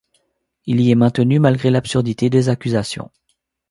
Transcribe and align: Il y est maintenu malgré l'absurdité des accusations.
Il 0.65 0.81
y 0.81 0.89
est 0.89 0.95
maintenu 0.95 1.37
malgré 1.37 1.69
l'absurdité 1.69 2.31
des 2.31 2.49
accusations. 2.49 3.11